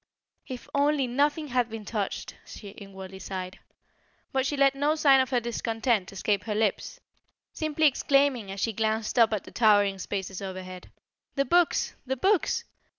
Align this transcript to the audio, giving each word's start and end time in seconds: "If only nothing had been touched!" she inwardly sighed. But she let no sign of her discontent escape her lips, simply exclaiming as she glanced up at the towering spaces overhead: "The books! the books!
"If 0.47 0.67
only 0.73 1.05
nothing 1.05 1.49
had 1.49 1.69
been 1.69 1.85
touched!" 1.85 2.35
she 2.43 2.69
inwardly 2.69 3.19
sighed. 3.19 3.59
But 4.31 4.47
she 4.47 4.57
let 4.57 4.73
no 4.73 4.95
sign 4.95 5.19
of 5.21 5.29
her 5.29 5.39
discontent 5.39 6.11
escape 6.11 6.45
her 6.45 6.55
lips, 6.55 6.99
simply 7.53 7.85
exclaiming 7.85 8.49
as 8.49 8.59
she 8.59 8.73
glanced 8.73 9.19
up 9.19 9.31
at 9.31 9.43
the 9.43 9.51
towering 9.51 9.99
spaces 9.99 10.41
overhead: 10.41 10.89
"The 11.35 11.45
books! 11.45 11.93
the 12.07 12.17
books! 12.17 12.63